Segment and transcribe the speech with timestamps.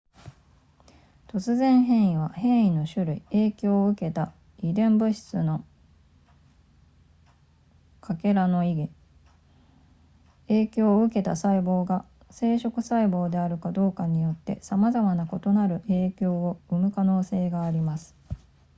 [1.27, 5.63] 突然変異は変異の種類影響を受けた遺伝物質の
[8.01, 8.91] 欠片の意義
[10.47, 18.15] 影響を受けた細胞が生殖細胞であるかどうかによってさまざまな異なる影響を生む可能性があります